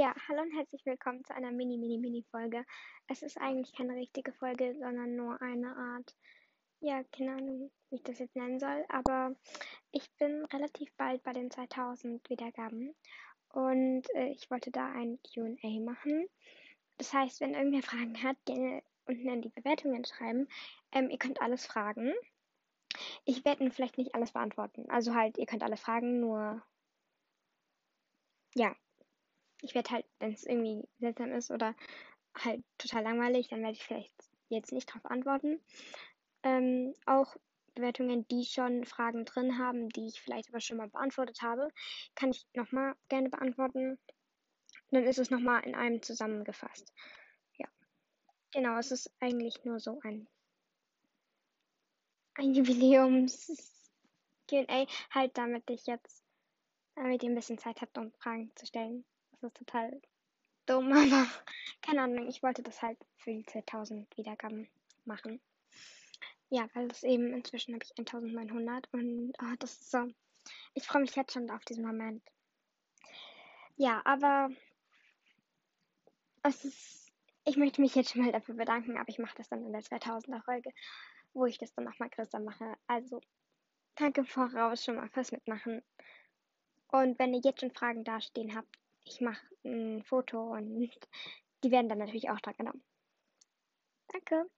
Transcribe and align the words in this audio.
Ja, 0.00 0.14
hallo 0.28 0.42
und 0.42 0.52
herzlich 0.52 0.86
willkommen 0.86 1.24
zu 1.24 1.34
einer 1.34 1.50
Mini, 1.50 1.76
Mini, 1.76 1.98
Mini-Folge. 1.98 2.64
Es 3.08 3.22
ist 3.22 3.36
eigentlich 3.36 3.74
keine 3.74 3.96
richtige 3.96 4.32
Folge, 4.32 4.76
sondern 4.78 5.16
nur 5.16 5.42
eine 5.42 5.74
Art, 5.74 6.14
ja, 6.78 7.02
keine 7.10 7.32
Ahnung, 7.32 7.72
wie 7.90 7.96
ich 7.96 8.04
das 8.04 8.20
jetzt 8.20 8.36
nennen 8.36 8.60
soll, 8.60 8.84
aber 8.90 9.34
ich 9.90 10.08
bin 10.12 10.44
relativ 10.52 10.94
bald 10.96 11.24
bei 11.24 11.32
den 11.32 11.50
2000 11.50 12.30
Wiedergaben 12.30 12.94
und 13.48 14.04
äh, 14.14 14.28
ich 14.28 14.48
wollte 14.52 14.70
da 14.70 14.86
ein 14.86 15.18
QA 15.24 15.80
machen. 15.80 16.28
Das 16.98 17.12
heißt, 17.12 17.40
wenn 17.40 17.54
irgendwer 17.54 17.82
Fragen 17.82 18.22
hat, 18.22 18.36
gerne 18.44 18.84
unten 19.04 19.28
in 19.28 19.42
die 19.42 19.48
Bewertungen 19.48 20.04
schreiben. 20.04 20.46
Ähm, 20.92 21.10
ihr 21.10 21.18
könnt 21.18 21.42
alles 21.42 21.66
fragen. 21.66 22.12
Ich 23.24 23.44
werde 23.44 23.68
vielleicht 23.72 23.98
nicht 23.98 24.14
alles 24.14 24.30
beantworten. 24.30 24.88
Also 24.90 25.16
halt, 25.16 25.38
ihr 25.38 25.46
könnt 25.46 25.64
alle 25.64 25.76
fragen, 25.76 26.20
nur 26.20 26.62
ja, 28.54 28.76
ich 29.62 29.74
werde 29.74 29.90
halt, 29.90 30.06
wenn 30.18 30.32
es 30.32 30.44
irgendwie 30.44 30.86
seltsam 30.98 31.32
ist 31.32 31.50
oder 31.50 31.74
halt 32.34 32.62
total 32.78 33.02
langweilig, 33.02 33.48
dann 33.48 33.62
werde 33.62 33.74
ich 33.74 33.84
vielleicht 33.84 34.12
jetzt 34.48 34.72
nicht 34.72 34.88
darauf 34.88 35.06
antworten. 35.06 35.60
Ähm, 36.42 36.94
auch 37.06 37.36
Bewertungen, 37.74 38.26
die 38.28 38.44
schon 38.44 38.84
Fragen 38.84 39.24
drin 39.24 39.58
haben, 39.58 39.88
die 39.90 40.06
ich 40.06 40.20
vielleicht 40.20 40.48
aber 40.48 40.60
schon 40.60 40.78
mal 40.78 40.88
beantwortet 40.88 41.42
habe, 41.42 41.68
kann 42.14 42.30
ich 42.30 42.46
nochmal 42.54 42.94
gerne 43.08 43.28
beantworten. 43.28 43.98
Dann 44.90 45.04
ist 45.04 45.18
es 45.18 45.30
nochmal 45.30 45.64
in 45.64 45.74
einem 45.74 46.02
zusammengefasst. 46.02 46.92
Ja. 47.56 47.68
Genau, 48.52 48.78
es 48.78 48.90
ist 48.90 49.10
eigentlich 49.20 49.64
nur 49.64 49.80
so 49.80 50.00
ein, 50.02 50.28
ein 52.34 52.54
Jubiläums-QA, 52.54 53.68
halt 55.10 55.38
damit 55.38 55.68
ich 55.70 55.86
jetzt, 55.86 56.24
damit 56.96 57.22
ihr 57.22 57.30
ein 57.30 57.34
bisschen 57.36 57.58
Zeit 57.58 57.80
habt, 57.80 57.96
um 57.98 58.12
Fragen 58.14 58.50
zu 58.56 58.66
stellen. 58.66 59.04
Das 59.40 59.50
ist 59.50 59.56
total 59.56 60.00
dumm, 60.66 60.92
aber 60.92 61.26
keine 61.82 62.02
Ahnung. 62.02 62.28
Ich 62.28 62.42
wollte 62.42 62.62
das 62.62 62.82
halt 62.82 62.98
für 63.16 63.32
die 63.32 63.44
2000 63.44 64.16
Wiedergaben 64.16 64.68
machen. 65.04 65.40
Ja, 66.50 66.68
weil 66.74 66.88
das 66.88 67.02
eben 67.02 67.34
inzwischen 67.34 67.74
habe 67.74 67.84
ich 67.84 67.96
1900 67.98 68.88
und 68.92 69.32
oh, 69.40 69.54
das 69.58 69.72
ist 69.72 69.90
so. 69.90 70.08
Ich 70.74 70.86
freue 70.86 71.02
mich 71.02 71.14
jetzt 71.14 71.32
schon 71.32 71.50
auf 71.50 71.64
diesen 71.64 71.84
Moment. 71.84 72.22
Ja, 73.76 74.00
aber 74.04 74.50
es 76.42 76.64
ist. 76.64 77.12
Ich 77.44 77.56
möchte 77.56 77.80
mich 77.80 77.94
jetzt 77.94 78.10
schon 78.10 78.22
mal 78.22 78.32
dafür 78.32 78.54
bedanken, 78.56 78.98
aber 78.98 79.08
ich 79.08 79.18
mache 79.18 79.36
das 79.36 79.48
dann 79.48 79.64
in 79.64 79.72
der 79.72 79.82
2000er 79.82 80.42
Folge, 80.44 80.70
wo 81.32 81.46
ich 81.46 81.56
das 81.56 81.72
dann 81.72 81.84
nochmal 81.84 82.10
größer 82.10 82.40
mache. 82.40 82.76
Also, 82.86 83.22
danke 83.94 84.24
voraus 84.24 84.84
schon 84.84 84.96
mal 84.96 85.08
fürs 85.08 85.32
Mitmachen. 85.32 85.82
Und 86.88 87.18
wenn 87.18 87.32
ihr 87.32 87.40
jetzt 87.42 87.60
schon 87.60 87.70
Fragen 87.70 88.04
dastehen 88.04 88.54
habt, 88.54 88.78
ich 89.08 89.20
mache 89.20 89.40
ein 89.64 90.02
Foto 90.04 90.52
und 90.52 90.90
die 91.64 91.70
werden 91.70 91.88
dann 91.88 91.98
natürlich 91.98 92.30
auch 92.30 92.40
dran 92.40 92.54
genommen. 92.56 92.84
Danke. 94.08 94.48